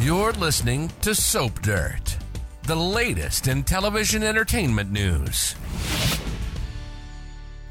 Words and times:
You're 0.00 0.32
listening 0.34 0.92
to 1.02 1.12
Soap 1.12 1.60
Dirt, 1.60 2.16
the 2.62 2.76
latest 2.76 3.48
in 3.48 3.64
television 3.64 4.22
entertainment 4.22 4.92
news. 4.92 5.56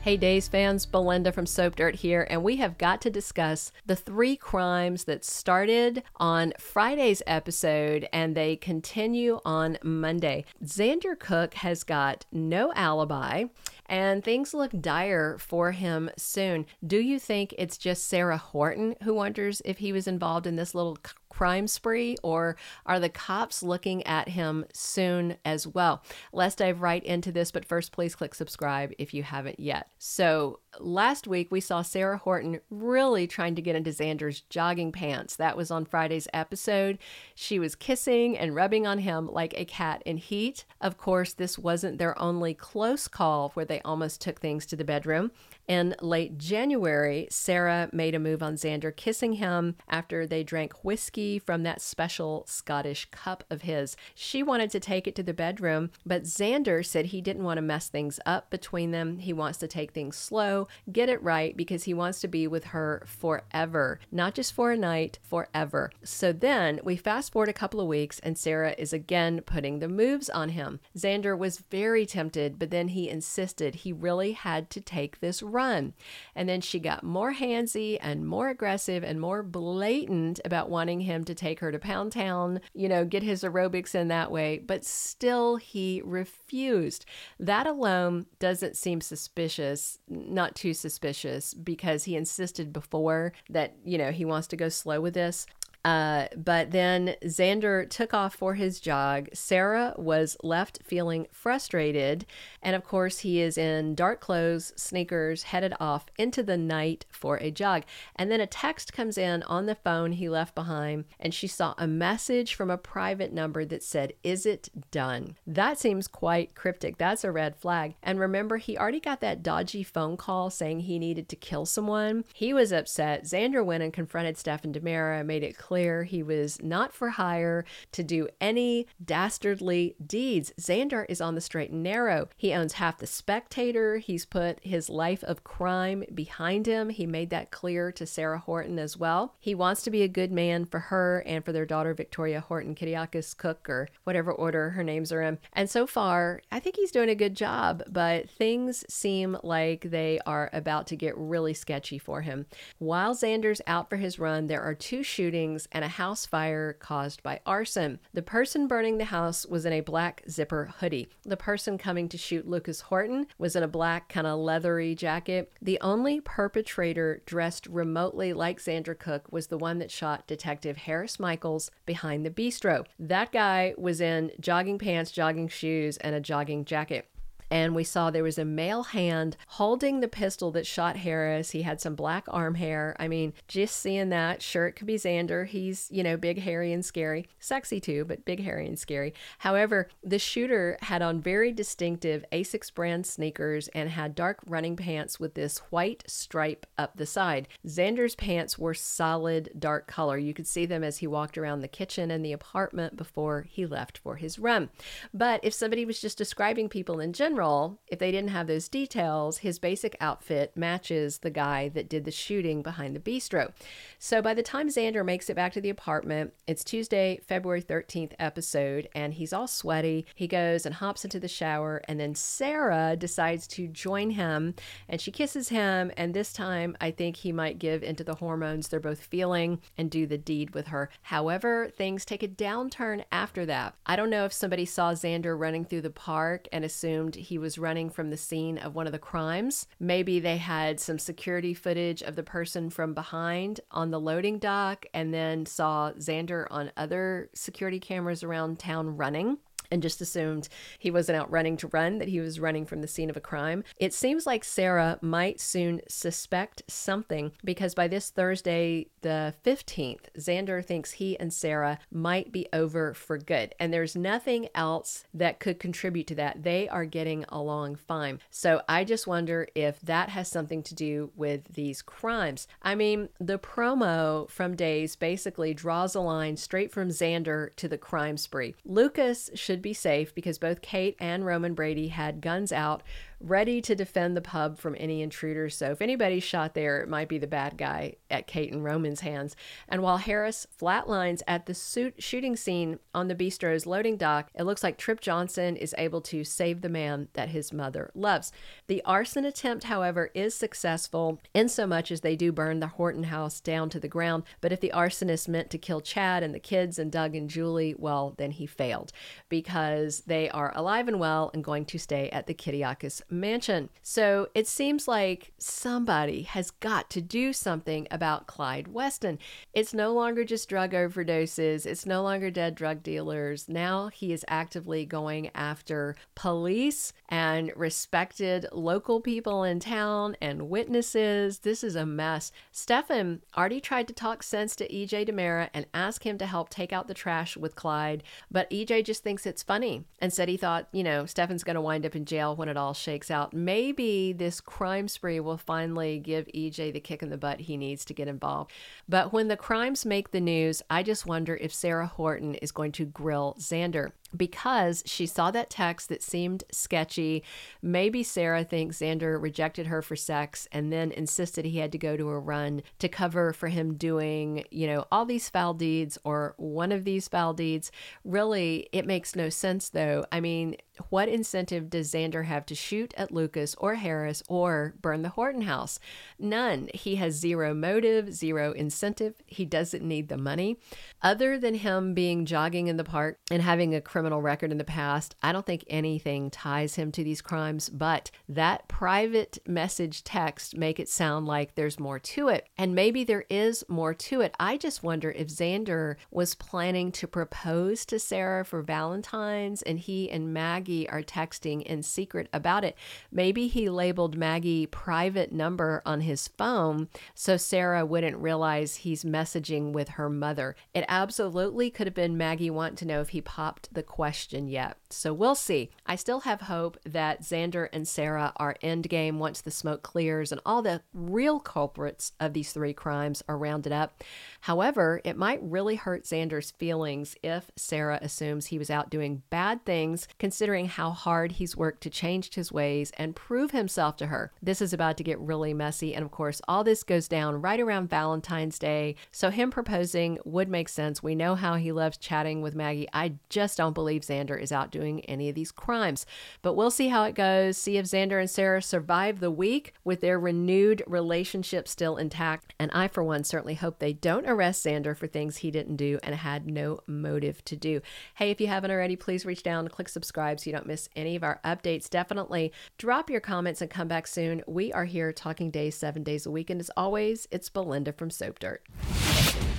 Hey 0.02 0.18
Days 0.18 0.50
fans, 0.50 0.86
Belinda 0.86 1.32
from 1.32 1.46
Soap 1.46 1.78
Dirt 1.78 1.96
here, 1.96 2.28
and 2.30 2.44
we 2.44 2.58
have 2.58 2.78
got 2.78 3.00
to 3.02 3.10
discuss 3.10 3.72
the 3.86 3.96
three 3.96 4.36
crimes 4.36 5.06
that 5.06 5.24
started 5.24 6.04
on 6.18 6.52
Friday's 6.60 7.22
episode 7.28 8.10
and 8.12 8.36
they 8.36 8.58
continue 8.58 9.40
on 9.46 9.78
Monday. 9.82 10.44
Xander 10.66 11.18
Cook 11.18 11.54
has 11.54 11.84
got 11.84 12.26
no 12.34 12.74
alibi 12.74 13.46
and 13.86 14.24
things 14.24 14.54
look 14.54 14.72
dire 14.82 15.38
for 15.38 15.72
him 15.72 16.10
soon. 16.18 16.66
Do 16.86 16.98
you 16.98 17.20
think 17.20 17.54
it's 17.58 17.78
just 17.78 18.08
Sarah 18.08 18.38
Horton 18.38 18.96
who 19.04 19.14
wonders 19.14 19.62
if 19.64 19.78
he 19.78 19.94
was 19.94 20.08
involved 20.08 20.46
in 20.46 20.58
this 20.58 20.76
little 20.76 20.98
crime 21.38 21.68
spree, 21.68 22.18
or 22.24 22.58
are 22.88 23.00
the 23.00 23.10
cops 23.10 23.62
looking 23.62 24.02
at 24.08 24.30
him 24.30 24.66
soon 24.74 25.38
as 25.46 25.68
well? 25.68 26.02
Let's 26.34 26.56
dive 26.56 26.82
right 26.82 27.04
into 27.04 27.32
this, 27.32 27.52
but 27.52 27.64
first, 27.64 27.92
please 27.92 28.16
click 28.16 28.34
subscribe 28.34 28.92
if 28.98 29.14
you 29.14 29.22
haven't 29.22 29.60
yet. 29.60 29.92
So, 30.00 30.62
last 30.80 31.28
week 31.28 31.52
we 31.52 31.60
saw 31.60 31.84
Sarah 31.84 32.18
Horton 32.18 32.60
really 32.72 33.28
trying 33.28 33.54
to 33.54 33.62
get 33.62 33.76
into 33.76 33.92
Xander's 33.92 34.42
jogging 34.50 34.92
pants. 34.92 35.36
That 35.36 35.56
was 35.56 35.70
on 35.70 35.86
Friday's 35.86 36.28
episode. 36.34 36.98
She 37.36 37.60
was 37.60 37.76
kissing 37.76 38.36
and 38.36 38.56
rubbing 38.56 38.88
on 38.88 39.00
him 39.00 39.28
like 39.28 39.54
a 39.56 39.66
cat 39.66 40.02
in 40.08 40.18
heat. 40.18 40.66
Of 40.82 40.98
course, 40.98 41.34
this 41.34 41.60
wasn't 41.60 42.00
their 42.00 42.20
only 42.20 42.56
close 42.56 43.08
call 43.08 43.50
where 43.50 43.66
they 43.66 43.82
almost 43.82 44.22
took 44.22 44.40
things 44.40 44.66
to 44.68 44.76
the 44.76 44.84
bedroom. 44.84 45.32
In 45.68 45.96
late 46.02 46.38
January, 46.38 47.28
Sarah 47.30 47.90
made 47.92 48.16
a 48.16 48.20
move 48.20 48.42
on 48.42 48.56
Xander, 48.56 48.96
kissing 48.96 49.34
him 49.34 49.76
after 49.90 50.26
they 50.26 50.44
drank 50.44 50.84
whiskey 50.84 51.27
from 51.46 51.64
that 51.64 51.82
special 51.82 52.46
Scottish 52.48 53.08
cup 53.12 53.44
of 53.50 53.64
his. 53.64 53.98
She 54.16 54.42
wanted 54.42 54.70
to 54.72 54.80
take 54.80 55.08
it 55.08 55.16
to 55.16 55.24
the 55.24 55.34
bedroom, 55.34 55.92
but 56.06 56.24
Xander 56.24 56.86
said 56.86 57.08
he 57.08 57.22
didn't 57.22 57.44
want 57.44 57.58
to 57.58 57.62
mess 57.62 57.90
things 57.90 58.20
up 58.26 58.50
between 58.50 58.92
them. 58.92 59.20
He 59.20 59.34
wants 59.34 59.58
to 59.60 59.68
take 59.68 59.92
things 59.92 60.16
slow, 60.16 60.68
get 60.92 61.10
it 61.10 61.22
right, 61.22 61.56
because 61.58 61.84
he 61.84 61.94
wants 61.94 62.22
to 62.22 62.28
be 62.28 62.48
with 62.48 62.66
her 62.66 63.04
forever, 63.06 64.00
not 64.12 64.34
just 64.34 64.54
for 64.54 64.72
a 64.72 64.78
night, 64.78 65.20
forever. 65.22 65.92
So 66.04 66.32
then 66.32 66.80
we 66.84 66.96
fast 66.96 67.32
forward 67.32 67.50
a 67.50 67.54
couple 67.54 67.82
of 67.82 67.88
weeks, 67.88 68.20
and 68.20 68.38
Sarah 68.38 68.76
is 68.78 68.94
again 68.94 69.42
putting 69.42 69.80
the 69.80 69.90
moves 69.90 70.30
on 70.30 70.50
him. 70.50 70.80
Xander 70.96 71.38
was 71.38 71.64
very 71.70 72.06
tempted, 72.06 72.58
but 72.58 72.72
then 72.72 72.90
he 72.90 73.10
insisted 73.10 73.76
he 73.76 73.92
really 73.92 74.32
had 74.34 74.70
to 74.70 74.82
take 74.82 75.20
this 75.20 75.42
run. 75.44 75.94
And 76.36 76.48
then 76.48 76.62
she 76.62 76.80
got 76.80 77.04
more 77.04 77.34
handsy 77.34 77.98
and 78.02 78.26
more 78.28 78.50
aggressive 78.50 79.04
and 79.04 79.20
more 79.20 79.44
blatant 79.44 80.40
about 80.46 80.70
wanting 80.70 81.02
him 81.02 81.17
to 81.26 81.36
take 81.36 81.60
her 81.60 81.72
to 81.72 81.80
Pound 81.80 82.12
Town, 82.12 82.62
you 82.74 82.90
know, 82.90 83.06
get 83.06 83.24
his 83.24 83.44
aerobics 83.44 83.96
in 83.96 84.08
that 84.10 84.32
way, 84.32 84.60
but 84.60 84.86
still 84.86 85.58
he 85.58 86.02
refused. 86.06 87.06
That 87.40 87.68
alone 87.68 88.26
doesn't 88.40 88.78
seem 88.78 89.02
suspicious, 89.02 90.00
not 90.08 90.56
too 90.56 90.74
suspicious, 90.74 91.54
because 91.54 92.04
he 92.06 92.16
insisted 92.16 92.74
before 92.74 93.34
that, 93.50 93.76
you 93.84 93.98
know, 93.98 94.12
he 94.12 94.26
wants 94.26 94.48
to 94.48 94.56
go 94.56 94.70
slow 94.70 95.02
with 95.02 95.14
this. 95.14 95.46
Uh, 95.88 96.28
but 96.36 96.72
then 96.72 97.16
Xander 97.24 97.90
took 97.90 98.14
off 98.14 98.36
for 98.36 98.56
his 98.56 98.82
jog. 98.82 99.30
Sarah 99.32 99.94
was 99.96 100.36
left 100.44 100.80
feeling 100.84 101.28
frustrated. 101.32 102.26
And 102.62 102.76
of 102.76 102.84
course, 102.84 103.20
he 103.20 103.40
is 103.40 103.58
in 103.58 103.96
dark 103.96 104.20
clothes, 104.20 104.74
sneakers, 104.76 105.44
headed 105.44 105.74
off 105.80 106.08
into 106.18 106.44
the 106.44 106.58
night 106.58 107.06
for 107.10 107.38
a 107.38 107.52
jog. 107.52 107.84
And 108.18 108.30
then 108.30 108.42
a 108.42 108.48
text 108.48 108.92
comes 108.92 109.18
in 109.18 109.44
on 109.44 109.66
the 109.66 109.76
phone 109.76 110.12
he 110.12 110.28
left 110.28 110.56
behind, 110.56 111.06
and 111.22 111.34
she 111.34 111.48
saw 111.48 111.74
a 111.78 111.88
message 111.88 112.54
from 112.54 112.70
a 112.70 112.78
private 112.78 113.32
number 113.32 113.64
that 113.64 113.82
said, 113.82 114.12
Is 114.26 114.46
it 114.46 114.68
done? 114.92 115.38
That 115.48 115.80
seems 115.80 116.10
quite 116.10 116.54
cryptic. 116.54 116.98
That's 116.98 117.24
a 117.24 117.32
red 117.32 117.56
flag. 117.56 117.96
And 118.04 118.20
remember, 118.20 118.58
he 118.58 118.78
already 118.78 119.00
got 119.00 119.22
that 119.22 119.42
dodgy 119.42 119.84
phone 119.84 120.18
call 120.18 120.50
saying 120.50 120.82
he 120.82 121.00
needed 121.00 121.30
to 121.30 121.38
kill 121.38 121.66
someone. 121.66 122.26
He 122.34 122.54
was 122.54 122.74
upset. 122.74 123.24
Xander 123.24 123.64
went 123.64 123.84
and 123.84 123.94
confronted 123.94 124.38
Stefan 124.38 124.74
DiMera, 124.74 125.26
made 125.26 125.44
it 125.44 125.58
clear 125.58 125.77
he 125.78 126.24
was 126.24 126.62
not 126.62 126.94
for 126.94 127.12
hire 127.12 127.66
to 127.92 128.04
do 128.04 128.28
any 128.42 128.88
dastardly 129.04 129.96
deeds. 130.06 130.52
Xander 130.60 131.06
is 131.10 131.22
on 131.22 131.36
the 131.36 131.42
straight 131.42 131.72
and 131.72 131.84
narrow. 131.84 132.30
He 132.36 132.54
owns 132.54 132.74
half 132.74 132.98
the 132.98 133.08
spectator. 133.08 133.98
He's 133.98 134.26
put 134.26 134.60
his 134.64 134.90
life 134.90 135.24
of 135.24 135.44
crime 135.44 136.04
behind 136.14 136.66
him. 136.66 136.90
He 136.90 137.06
made 137.06 137.30
that 137.30 137.52
clear 137.52 137.92
to 137.92 138.06
Sarah 138.06 138.40
Horton 138.40 138.80
as 138.80 138.98
well. 138.98 139.36
He 139.40 139.54
wants 139.54 139.84
to 139.84 139.92
be 139.92 140.02
a 140.02 140.08
good 140.08 140.32
man 140.32 140.66
for 140.66 140.80
her 140.80 141.24
and 141.26 141.46
for 141.46 141.52
their 141.52 141.66
daughter, 141.66 141.94
Victoria 141.94 142.42
Horton 142.42 142.76
Kiriakis 142.76 143.38
Cook, 143.38 143.70
or 143.70 143.90
whatever 144.04 144.32
order 144.32 144.72
her 144.72 144.84
names 144.84 145.12
are 145.12 145.22
in. 145.22 145.38
And 145.54 145.70
so 145.70 145.86
far, 145.86 146.42
I 146.52 146.60
think 146.60 146.76
he's 146.76 146.92
doing 146.92 147.10
a 147.10 147.16
good 147.16 147.36
job, 147.36 147.84
but 147.88 148.30
things 148.30 148.84
seem 148.90 149.38
like 149.44 149.82
they 149.82 150.20
are 150.26 150.50
about 150.54 150.88
to 150.88 150.96
get 150.96 151.18
really 151.18 151.54
sketchy 151.54 151.98
for 152.00 152.22
him. 152.22 152.46
While 152.80 153.16
Xander's 153.16 153.62
out 153.68 153.90
for 153.90 153.98
his 153.98 154.20
run, 154.20 154.48
there 154.48 154.62
are 154.62 154.74
two 154.76 155.04
shootings 155.04 155.67
and 155.72 155.84
a 155.84 155.90
house 155.90 156.26
fire 156.26 156.74
caused 156.74 157.24
by 157.24 157.40
arson. 157.46 158.00
The 158.14 158.22
person 158.22 158.68
burning 158.68 158.98
the 158.98 159.06
house 159.06 159.46
was 159.46 159.66
in 159.66 159.74
a 159.74 159.82
black 159.82 160.24
zipper 160.30 160.74
hoodie. 160.80 161.10
The 161.24 161.38
person 161.38 161.78
coming 161.78 162.10
to 162.10 162.18
shoot 162.18 162.48
Lucas 162.48 162.82
Horton 162.82 163.28
was 163.38 163.56
in 163.56 163.64
a 163.64 163.68
black, 163.68 164.10
kind 164.10 164.28
of 164.28 164.40
leathery 164.40 164.96
jacket. 164.96 165.52
The 165.62 165.80
only 165.82 166.22
perpetrator 166.22 167.22
dressed 167.26 167.68
remotely 167.68 168.34
like 168.34 168.60
Xander 168.60 168.98
Cook 168.98 169.32
was 169.32 169.48
the 169.48 169.58
one 169.58 169.80
that 169.80 169.92
shot 169.92 170.28
Detective 170.28 170.78
Harris 170.78 171.20
Michaels 171.20 171.72
behind 171.86 172.26
the 172.26 172.30
bistro. 172.30 172.86
That 173.00 173.32
guy 173.32 173.74
was 173.78 174.02
in 174.02 174.32
jogging 174.40 174.80
pants, 174.80 175.12
jogging 175.12 175.48
shoes, 175.48 175.98
and 175.98 176.16
a 176.16 176.20
jogging 176.20 176.66
jacket 176.66 177.10
and 177.50 177.76
we 177.76 177.84
saw 177.84 178.10
there 178.10 178.24
was 178.24 178.38
a 178.38 178.46
male 178.46 178.84
hand 178.84 179.38
holding 179.48 180.00
the 180.00 180.08
pistol 180.08 180.52
that 180.52 180.68
shot 180.68 180.98
Harris. 180.98 181.52
He 181.52 181.62
had 181.62 181.80
some 181.80 181.96
black 181.96 182.26
arm 182.28 182.56
hair. 182.56 182.96
I 183.00 183.08
mean, 183.08 183.34
just 183.48 183.78
seeing 183.78 184.10
that, 184.10 184.42
sure, 184.42 184.68
it 184.68 184.74
could 184.74 184.88
be 184.88 184.96
Xander. 184.96 185.48
He's, 185.48 185.88
you 185.92 186.04
know, 186.04 186.18
big, 186.18 186.40
hairy, 186.40 186.74
and 186.74 186.84
scary. 186.84 187.28
Sexy 187.40 187.80
too, 187.80 188.06
but 188.06 188.26
big, 188.26 188.44
hairy, 188.44 188.68
and 188.68 188.78
scary. 188.78 189.14
However, 189.40 189.88
the 190.04 190.20
shooter 190.20 190.78
had 190.82 191.02
on 191.02 191.22
very 191.22 191.52
distinctive 191.52 192.26
Asics 192.32 192.74
brand 192.74 193.06
sneakers 193.06 193.68
and 193.70 193.90
had 193.90 194.16
dark 194.16 194.40
running 194.46 194.76
pants 194.76 195.20
with 195.20 195.34
this 195.34 195.60
white 195.70 196.04
stripe 196.08 196.66
up 196.78 196.98
the 196.98 197.06
side. 197.06 197.48
Xander's 197.66 198.16
pants 198.16 198.58
were 198.58 198.74
solid 198.74 199.50
dark 199.58 199.88
color. 199.88 200.18
You 200.18 200.34
could 200.34 200.48
see 200.48 200.66
them 200.66 200.84
as 200.84 200.98
he 200.98 201.08
walked 201.08 201.38
around 201.38 201.62
the 201.62 201.68
kitchen 201.68 202.12
and 202.12 202.26
the 202.26 202.34
apartment 202.34 202.98
before 202.98 203.46
he 203.50 203.66
left 203.66 203.98
for 203.98 204.18
his 204.18 204.38
run. 204.38 204.70
But 205.14 205.40
if 205.44 205.54
somebody 205.54 205.86
was 205.86 206.02
just 206.02 206.18
describing 206.18 206.70
people 206.70 207.00
in 207.00 207.14
general, 207.14 207.37
general, 207.38 207.78
if 207.86 208.00
they 208.00 208.10
didn't 208.10 208.32
have 208.32 208.48
those 208.48 208.68
details, 208.68 209.38
his 209.38 209.60
basic 209.60 209.96
outfit 210.02 210.52
matches 210.56 211.20
the 211.20 211.30
guy 211.30 211.70
that 211.70 211.88
did 211.88 212.04
the 212.04 212.10
shooting 212.10 212.64
behind 212.64 212.96
the 212.96 213.00
bistro. 213.00 213.52
So 214.00 214.24
by 214.24 214.34
the 214.34 214.42
time 214.42 214.70
Xander 214.70 215.06
makes 215.06 215.30
it 215.30 215.36
back 215.36 215.54
to 215.54 215.62
the 215.62 215.70
apartment, 215.70 216.34
it's 216.48 216.64
Tuesday, 216.64 217.20
February 217.28 217.62
13th 217.62 218.14
episode, 218.18 218.90
and 218.96 219.14
he's 219.14 219.34
all 219.34 219.48
sweaty. 219.48 220.08
He 220.16 220.28
goes 220.28 220.66
and 220.66 220.74
hops 220.74 221.04
into 221.04 221.20
the 221.20 221.28
shower, 221.28 221.84
and 221.88 222.00
then 222.00 222.16
Sarah 222.16 222.96
decides 222.98 223.46
to 223.50 223.68
join 223.68 224.12
him 224.12 224.56
and 224.90 225.00
she 225.00 225.12
kisses 225.12 225.50
him. 225.50 225.92
And 225.96 226.16
this 226.16 226.34
time, 226.34 226.76
I 226.82 226.90
think 226.90 227.18
he 227.18 227.32
might 227.32 227.60
give 227.60 227.84
into 227.84 228.04
the 228.04 228.16
hormones 228.16 228.68
they're 228.68 228.80
both 228.80 229.02
feeling 229.02 229.62
and 229.78 229.92
do 229.92 230.08
the 230.08 230.18
deed 230.18 230.56
with 230.56 230.68
her. 230.68 230.90
However, 231.04 231.70
things 231.78 232.04
take 232.04 232.24
a 232.24 232.28
downturn 232.28 233.04
after 233.12 233.46
that. 233.46 233.76
I 233.86 233.96
don't 233.96 234.10
know 234.10 234.26
if 234.26 234.34
somebody 234.34 234.66
saw 234.66 234.94
Xander 234.94 235.38
running 235.40 235.66
through 235.66 235.82
the 235.82 235.92
park 235.92 236.48
and 236.52 236.66
assumed 236.66 237.27
he 237.28 237.38
was 237.38 237.58
running 237.58 237.90
from 237.90 238.10
the 238.10 238.18
scene 238.18 238.58
of 238.58 238.74
one 238.74 238.88
of 238.88 238.94
the 238.94 239.00
crimes. 239.00 239.68
Maybe 239.80 240.20
they 240.20 240.38
had 240.38 240.80
some 240.80 240.98
security 240.98 241.54
footage 241.54 242.02
of 242.02 242.16
the 242.16 242.24
person 242.24 242.70
from 242.70 242.94
behind 242.94 243.60
on 243.70 243.92
the 243.92 244.00
loading 244.00 244.40
dock 244.40 244.86
and 244.94 245.14
then 245.14 245.46
saw 245.46 245.92
Xander 245.92 246.48
on 246.50 246.72
other 246.78 247.30
security 247.36 247.80
cameras 247.80 248.24
around 248.24 248.60
town 248.60 248.96
running 248.98 249.38
and 249.72 249.82
just 249.82 250.02
assumed 250.02 250.50
he 250.80 250.92
wasn't 250.92 251.18
out 251.18 251.32
running 251.32 251.58
to 251.58 251.68
run, 251.68 251.98
that 252.00 252.08
he 252.08 252.20
was 252.20 252.40
running 252.40 252.66
from 252.66 252.82
the 252.82 252.88
scene 252.88 253.10
of 253.10 253.18
a 253.18 253.22
crime. 253.22 253.64
It 253.78 253.94
seems 253.94 254.26
like 254.26 254.44
Sarah 254.44 255.00
might 255.02 255.40
soon 255.40 255.82
suspect 255.88 256.64
something 256.68 257.32
because 257.44 257.74
by 257.74 257.88
this 257.88 258.10
Thursday, 258.10 258.88
the 259.02 259.34
15th, 259.46 260.06
Xander 260.18 260.64
thinks 260.64 260.94
he 260.94 261.18
and 261.20 261.34
Sarah 261.34 261.80
might 261.92 262.32
be 262.32 262.48
over 262.54 262.94
for 262.94 263.18
good. 263.18 263.54
And 263.60 263.74
there's 263.74 263.96
nothing 263.96 264.50
else 264.56 265.06
that 265.14 265.40
could 265.40 265.60
contribute 265.60 266.08
to 266.08 266.16
that. 266.16 266.44
They 266.44 266.68
are 266.70 266.86
getting 266.86 267.26
along 267.30 267.76
fine. 267.76 268.20
So 268.30 268.62
I 268.68 268.84
just 268.84 269.08
wonder 269.08 269.48
if 269.56 269.80
that 269.82 270.10
has 270.10 270.28
something 270.28 270.64
to 270.64 270.76
do 270.76 271.12
with 271.16 271.54
these 271.54 271.82
crimes. 271.82 272.48
I 272.62 272.76
mean, 272.76 273.10
the 273.20 273.40
promo 273.40 274.30
from 274.30 274.56
Days 274.56 274.96
basically 274.96 275.54
draws 275.54 275.96
a 275.96 276.00
line 276.02 276.38
straight 276.38 276.72
from 276.72 276.90
Xander 276.90 277.56
to 277.56 277.68
the 277.68 277.78
crime 277.78 278.18
spree. 278.18 278.56
Lucas 278.66 279.30
should 279.34 279.57
be 279.62 279.74
safe 279.74 280.14
because 280.14 280.38
both 280.38 280.62
Kate 280.62 280.96
and 281.00 281.26
Roman 281.26 281.54
Brady 281.54 281.90
had 281.90 282.22
guns 282.22 282.52
out 282.52 282.84
ready 283.20 283.62
to 283.62 283.76
defend 283.76 284.16
the 284.16 284.22
pub 284.22 284.58
from 284.60 284.76
any 284.80 285.02
intruders. 285.02 285.56
So 285.56 285.72
if 285.72 285.82
anybody's 285.82 286.24
shot 286.24 286.54
there, 286.54 286.82
it 286.82 286.90
might 286.90 287.10
be 287.10 287.18
the 287.18 287.28
bad 287.28 287.58
guy 287.58 287.96
at 288.10 288.28
Kate 288.28 288.52
and 288.52 288.64
Roman's 288.64 289.02
hands. 289.02 289.36
And 289.68 289.82
while 289.82 289.98
Harris 289.98 290.46
flatlines 290.60 291.22
at 291.28 291.46
the 291.46 291.54
suit 291.54 292.02
shooting 292.02 292.36
scene 292.36 292.80
on 292.94 293.08
the 293.08 293.16
bistro's 293.16 293.66
loading 293.66 293.98
dock, 293.98 294.30
it 294.36 294.44
looks 294.44 294.64
like 294.64 294.78
Tripp 294.78 295.02
Johnson 295.02 295.56
is 295.56 295.74
able 295.78 296.02
to 296.02 296.24
save 296.24 296.62
the 296.62 296.70
man 296.70 297.08
that 297.14 297.30
his 297.30 297.52
mother 297.52 297.92
loves. 297.96 298.32
The 298.68 298.84
arson 298.86 299.26
attempt, 299.26 299.66
however, 299.66 300.12
is 300.14 300.36
successful 300.36 301.20
in 301.34 301.50
so 301.50 301.66
much 301.66 301.92
as 301.92 302.02
they 302.02 302.16
do 302.16 302.32
burn 302.32 302.60
the 302.60 302.68
Horton 302.68 303.04
house 303.04 303.40
down 303.40 303.70
to 303.72 303.80
the 303.80 303.88
ground. 303.88 304.24
But 304.42 304.52
if 304.52 304.62
the 304.62 304.72
arsonist 304.76 305.28
meant 305.28 305.50
to 305.52 305.58
kill 305.58 305.82
Chad 305.82 306.24
and 306.24 306.34
the 306.34 306.40
kids 306.40 306.78
and 306.78 306.92
Doug 306.92 307.16
and 307.16 307.30
Julie, 307.30 307.76
well, 307.78 308.14
then 308.18 308.32
he 308.32 308.46
failed 308.46 308.92
because 309.30 310.02
they 310.02 310.30
are 310.30 310.54
alive 310.56 310.88
and 310.88 311.00
well 311.00 311.32
and 311.34 311.44
going 311.44 311.66
to 311.66 311.80
stay 311.80 312.10
at 312.10 312.28
the 312.28 312.34
Kiriakis 312.34 313.02
mansion. 313.10 313.70
So 313.82 314.30
it 314.34 314.48
seems 314.48 314.88
like 314.88 315.32
somebody 315.38 316.24
has 316.24 316.52
got 316.52 316.90
to 316.92 317.02
do 317.02 317.34
something 317.34 317.88
about 317.92 318.28
Clyde 318.28 318.68
Weston. 318.68 319.20
It's 319.54 319.74
no 319.74 319.94
longer 319.94 320.24
just 320.24 320.50
drug 320.50 320.72
overdoses, 320.72 321.66
it's 321.66 321.86
no 321.86 322.04
longer 322.04 322.30
dead 322.32 322.56
drug 322.56 322.84
dealers. 322.84 323.48
Now 323.48 323.88
he 323.88 324.12
is 324.12 324.26
actively 324.28 324.86
going 324.86 325.30
after 325.34 325.96
police 326.16 326.94
and 327.10 327.52
respected 327.56 328.46
local 328.52 329.00
people 329.00 329.44
in 329.44 329.60
town 329.60 330.16
and 330.22 330.50
witnesses. 330.50 331.40
This 331.40 331.64
is 331.64 331.76
a 331.76 331.86
mess. 331.86 332.32
Stefan 332.52 333.22
already 333.36 333.62
tried 333.62 333.88
to 333.88 333.94
talk 333.94 334.24
sense 334.24 334.56
to 334.58 334.68
EJ 334.68 335.10
DiMera 335.10 335.50
and 335.54 335.66
ask 335.74 336.06
him 336.06 336.18
to 336.18 336.26
help 336.26 336.50
take 336.50 336.74
out 336.74 336.88
the 336.88 336.94
trash 336.94 337.38
with 337.38 337.56
Clyde, 337.56 338.04
but 338.30 338.50
EJ 338.50 338.86
just 338.86 339.04
thinks 339.04 339.26
it's 339.26 339.44
funny 339.44 339.86
and 340.00 340.12
said 340.12 340.30
he 340.30 340.38
thought, 340.38 340.68
you 340.72 340.84
know, 340.84 341.06
Stefan's 341.06 341.44
going 341.44 341.56
to 341.56 341.62
wind 341.62 341.86
up 341.86 341.96
in 341.96 342.06
jail 342.06 342.36
when 342.36 342.50
it 342.50 342.58
all 342.58 342.74
shakes 342.74 342.97
out. 343.12 343.34
Maybe 343.34 344.14
this 344.14 344.42
crime 344.42 344.88
spree 344.88 345.20
will 345.20 345.38
finally 345.38 346.00
give 346.00 346.28
EJ 346.28 346.74
the 346.74 346.80
kick 346.80 347.04
in 347.04 347.10
the 347.10 347.18
butt 347.18 347.42
he 347.42 347.58
needs 347.58 347.86
to 347.86 347.94
get 347.94 348.08
involved. 348.08 348.52
But 348.90 349.14
when 349.14 349.28
the 349.28 349.38
crimes 349.38 349.86
make 349.86 350.12
the 350.12 350.22
news, 350.22 350.62
I 350.70 350.84
just 350.84 351.06
wonder 351.06 351.38
if 351.38 351.54
Sarah 351.54 351.88
Horton 351.88 352.36
is 352.36 352.52
going 352.52 352.72
to 352.74 352.86
grill 352.86 353.36
Xander 353.40 353.92
because 354.16 354.84
she 354.86 355.06
saw 355.06 355.32
that 355.32 355.50
text 355.50 355.90
that 355.90 356.04
seemed 356.04 356.44
sketchy. 356.52 357.24
Maybe 357.62 358.04
Sarah 358.04 358.44
thinks 358.44 358.80
Xander 358.80 359.22
rejected 359.22 359.68
her 359.68 359.82
for 359.82 359.96
sex 359.96 360.48
and 360.52 360.72
then 360.72 360.92
insisted 360.92 361.46
he 361.46 361.60
had 361.60 361.72
to 361.72 361.78
go 361.78 361.98
to 361.98 362.10
a 362.10 362.20
run 362.20 362.62
to 362.80 362.88
cover 362.88 363.34
for 363.34 363.48
him 363.48 363.76
doing, 363.76 364.46
you 364.52 364.68
know, 364.68 364.86
all 364.92 365.06
these 365.06 365.30
foul 365.30 365.54
deeds 365.54 365.98
or 366.04 366.36
one 366.38 366.72
of 366.72 366.86
these 366.86 367.08
foul 367.08 367.34
deeds. 367.34 367.72
Really, 368.04 368.70
it 368.72 368.86
makes 368.86 369.16
no 369.16 369.30
sense 369.30 369.70
though. 369.70 370.06
I 370.12 370.20
mean, 370.20 370.58
what 370.90 371.10
incentive 371.10 371.70
does 371.70 371.92
Xander 371.92 372.26
have 372.26 372.46
to 372.48 372.56
shoot 372.56 372.94
at 372.98 373.12
Lucas 373.12 373.56
or 373.56 373.76
Harris 373.76 374.24
or 374.28 374.76
burn 374.82 375.02
the 375.02 375.10
Horton 375.10 375.42
house? 375.42 375.80
None. 376.20 376.70
He 376.74 376.96
has 376.96 377.16
zero 377.16 377.54
motive, 377.54 378.14
zero 378.14 378.52
incentive. 378.52 379.16
He 379.26 379.46
doesn't 379.46 379.84
need 379.84 380.08
the 380.08 380.18
money. 380.18 380.58
Other 381.02 381.38
than 381.38 381.56
him 381.56 381.94
being 381.94 382.26
jogging 382.26 382.68
in 382.68 382.78
the 382.78 382.84
park 382.84 383.20
and 383.32 383.42
having 383.42 383.74
a 383.74 383.82
criminal 383.98 384.22
record 384.22 384.52
in 384.52 384.60
the 384.60 384.64
past, 384.64 385.16
I 385.24 385.32
don't 385.32 385.44
think 385.44 385.66
anything 385.72 386.30
ties 386.30 386.76
him 386.76 386.92
to 386.92 387.04
these 387.04 387.20
crimes, 387.20 387.68
but 387.68 388.12
that 388.30 388.68
private 388.68 389.40
message 389.48 390.04
text 390.04 390.56
make 390.56 390.80
it 390.80 390.88
sound 390.88 391.26
like 391.26 391.56
there's 391.56 391.80
more 391.80 391.98
to 391.98 392.28
it. 392.28 392.48
And 392.60 392.76
maybe 392.76 393.04
there 393.04 393.26
is 393.28 393.64
more 393.68 393.96
to 393.96 394.22
it. 394.22 394.36
I 394.40 394.58
just 394.58 394.84
wonder 394.84 395.10
if 395.10 395.30
Xander 395.30 395.96
was 396.12 396.36
planning 396.36 396.92
to 396.92 397.08
propose 397.08 397.88
to 397.88 397.98
Sarah 397.98 398.46
for 398.46 398.62
Valentine's 398.62 399.64
and 399.64 399.80
he 399.80 400.12
and 400.12 400.32
Maggie 400.32 400.88
are 400.88 401.02
texting 401.02 401.64
in 401.64 401.82
secret 401.82 402.30
about 402.32 402.64
it. 402.64 402.78
Maybe 403.12 403.48
he 403.48 403.68
labeled 403.68 404.16
Maggie 404.16 404.68
private 404.68 405.32
number 405.32 405.82
on 405.88 406.02
his 406.02 406.28
phone 406.28 406.88
so 407.16 407.36
Sarah 407.36 407.84
wouldn't 407.84 408.18
realize 408.18 408.76
he's 408.76 409.04
messaging 409.04 409.72
with 409.72 409.90
her 409.90 410.08
mother. 410.08 410.56
It 410.76 410.86
absolutely 410.88 411.72
could 411.72 411.88
have 411.88 411.96
been 411.96 412.16
Maggie 412.16 412.52
wanting 412.52 412.76
to 412.76 412.86
know 412.86 413.02
if 413.02 413.10
he 413.10 413.22
popped 413.22 413.74
the 413.74 413.87
question 413.88 414.48
yet. 414.48 414.78
So 414.90 415.14
we'll 415.14 415.36
see. 415.36 415.72
I 415.86 415.96
still 415.96 416.22
have 416.22 416.42
hope 416.42 416.78
that 416.86 417.22
Xander 417.22 417.68
and 417.74 417.88
Sarah 417.88 418.34
are 418.38 418.56
endgame 418.64 419.18
once 419.18 419.42
the 419.42 419.52
smoke 419.52 419.82
clears 419.84 420.32
and 420.32 420.40
all 420.46 420.62
the 420.62 420.82
real 420.94 421.40
culprits 421.40 422.12
of 422.20 422.34
these 422.34 422.52
three 422.52 422.74
crimes 422.74 423.24
are 423.28 423.38
rounded 423.38 423.72
up. 423.72 424.04
However, 424.42 425.02
it 425.04 425.18
might 425.18 425.40
really 425.42 425.76
hurt 425.76 426.06
Xander's 426.06 426.52
feelings 426.52 427.16
if 427.24 427.52
Sarah 427.56 428.00
assumes 428.02 428.48
he 428.48 428.60
was 428.60 428.70
out 428.70 428.90
doing 428.90 429.24
bad 429.30 429.66
things, 429.66 430.08
considering 430.20 430.68
how 430.68 430.92
hard 430.92 431.34
he's 431.34 431.58
worked 431.58 431.82
to 431.82 431.90
change 431.90 432.34
his 432.34 432.52
ways 432.52 432.92
and 432.98 433.16
prove 433.16 433.52
himself 433.52 433.98
to 433.98 434.08
her. 434.08 434.32
This 434.42 434.62
is 434.62 434.74
about 434.74 434.98
to 434.98 435.04
get 435.04 435.20
really 435.20 435.54
messy, 435.54 435.94
and 435.96 436.04
of 436.04 436.12
course, 436.12 436.42
all 436.48 436.64
this 436.64 436.84
goes 436.84 437.08
down 437.08 437.42
right 437.42 437.60
around 437.60 437.90
Valentine's 437.90 438.60
Day, 438.60 438.96
so 439.12 439.30
him 439.30 439.52
proposing 439.52 440.20
would 440.26 440.50
make 440.50 440.70
sense. 440.70 441.02
We 441.02 441.16
know 441.16 441.36
how 441.36 441.56
he 441.56 441.72
loves 441.72 441.98
chatting 441.98 442.42
with 442.42 442.56
Maggie. 442.56 442.88
I 442.94 443.14
just 443.30 443.58
don't 443.58 443.74
believe 443.78 444.02
Xander 444.02 444.42
is 444.42 444.52
out 444.52 444.72
doing 444.72 445.02
any 445.02 445.30
of 445.30 445.36
these 445.36 445.52
crimes. 445.52 446.08
But 446.42 446.56
we'll 446.56 446.72
see 446.72 446.88
how 446.88 447.04
it 447.04 447.14
goes, 447.14 447.58
see 447.58 447.78
if 447.78 447.86
Xander 447.86 448.20
and 448.20 448.28
Sarah 448.30 448.60
survive 448.60 449.20
the 449.20 449.30
week 449.30 449.76
with 449.84 450.02
their 450.02 450.20
renewed 450.20 450.82
relationship 450.88 451.68
still 451.68 451.96
intact. 451.96 452.56
And 452.60 452.72
I, 452.74 452.88
for 452.88 453.04
one, 453.04 453.24
certainly 453.24 453.54
hope 453.54 453.78
they 453.78 453.94
don't 453.94 454.28
arrest 454.28 454.66
Xander 454.66 454.98
for 454.98 455.06
things 455.06 455.38
he 455.38 455.52
didn't 455.52 455.76
do 455.76 456.00
and 456.02 456.16
had 456.16 456.50
no 456.50 456.80
motive 456.88 457.46
to 457.46 457.56
do. 457.56 457.82
Hey, 458.16 458.32
if 458.32 458.42
you 458.42 458.48
haven't 458.48 458.72
already, 458.72 458.96
please 458.96 459.28
reach 459.28 459.44
down 459.44 459.66
and 459.66 459.72
click 459.72 459.90
subscribe 459.90 460.40
so 460.40 460.50
you 460.50 460.56
don't 460.56 460.66
miss 460.66 460.90
any 460.96 461.16
of 461.16 461.24
our 461.24 461.40
updates. 461.46 461.88
Definitely 461.88 462.52
drop 462.80 463.12
your 463.12 463.22
comments 463.22 463.62
and 463.62 463.70
come 463.70 463.88
back 463.88 464.08
soon. 464.08 464.42
We 464.48 464.74
are 464.74 464.86
here 464.86 465.14
talking 465.14 465.52
days, 465.52 465.76
seven 465.76 466.02
days 466.02 466.26
a 466.26 466.32
week. 466.32 466.50
And 466.50 466.60
as 466.60 466.72
always, 466.76 467.28
it's 467.30 467.50
Belinda 467.50 467.94
from 467.94 468.10
Soap 468.10 468.40
Dirt. 468.40 468.64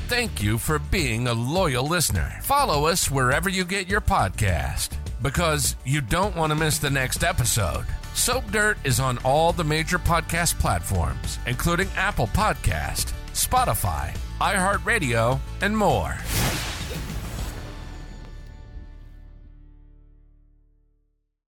Thank 0.09 0.43
you 0.43 0.57
for 0.57 0.79
being 0.79 1.29
a 1.29 1.35
loyal 1.35 1.87
listener. 1.87 2.39
Follow 2.41 2.87
us 2.87 3.11
wherever 3.11 3.51
you 3.51 3.67
get 3.67 3.89
your 3.89 4.01
podcast 4.01 4.97
because 5.21 5.77
you 5.85 6.01
don't 6.01 6.35
want 6.35 6.51
to 6.51 6.57
miss 6.59 6.79
the 6.79 6.89
next 6.89 7.23
episode. 7.23 7.85
Soap 8.15 8.51
Dirt 8.51 8.79
is 8.85 9.01
on 9.01 9.19
all 9.19 9.53
the 9.53 9.65
major 9.65 9.99
podcast 9.99 10.59
platforms, 10.59 11.39
including 11.47 11.91
Apple 11.95 12.29
Podcast, 12.29 13.13
Spotify, 13.35 14.17
iHeartRadio, 14.41 15.39
and 15.61 15.77
more. 15.77 16.17